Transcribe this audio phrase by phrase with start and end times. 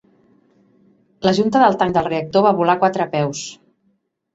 [1.27, 3.49] La junta del tanc del reactor va volar quatre peus.